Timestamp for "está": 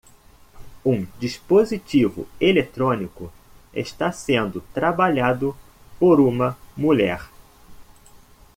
3.71-4.11